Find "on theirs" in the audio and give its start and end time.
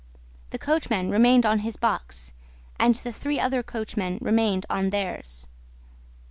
4.67-5.45